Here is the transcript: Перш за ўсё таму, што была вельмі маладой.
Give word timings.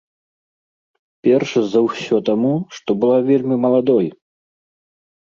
Перш 1.25 1.51
за 1.73 1.79
ўсё 1.87 2.17
таму, 2.29 2.53
што 2.77 2.89
была 3.03 3.19
вельмі 3.27 3.55
маладой. 3.67 4.07